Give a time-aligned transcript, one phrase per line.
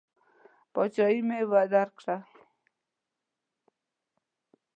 [0.73, 1.39] پاچهي مې
[1.71, 2.17] درکړه.